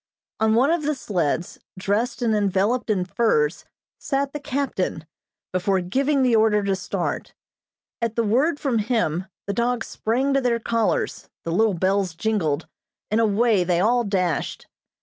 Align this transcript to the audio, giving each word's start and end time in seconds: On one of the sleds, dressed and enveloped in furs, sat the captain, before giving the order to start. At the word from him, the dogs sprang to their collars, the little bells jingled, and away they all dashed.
On 0.39 0.55
one 0.55 0.71
of 0.71 0.81
the 0.81 0.95
sleds, 0.95 1.59
dressed 1.77 2.23
and 2.23 2.33
enveloped 2.33 2.89
in 2.89 3.05
furs, 3.05 3.65
sat 3.99 4.33
the 4.33 4.39
captain, 4.39 5.05
before 5.53 5.79
giving 5.79 6.23
the 6.23 6.35
order 6.35 6.63
to 6.63 6.75
start. 6.75 7.35
At 8.01 8.15
the 8.15 8.23
word 8.23 8.59
from 8.59 8.79
him, 8.79 9.27
the 9.45 9.53
dogs 9.53 9.85
sprang 9.85 10.33
to 10.33 10.41
their 10.41 10.57
collars, 10.59 11.29
the 11.43 11.51
little 11.51 11.75
bells 11.75 12.15
jingled, 12.15 12.67
and 13.11 13.21
away 13.21 13.63
they 13.63 13.79
all 13.79 14.03
dashed. 14.03 14.65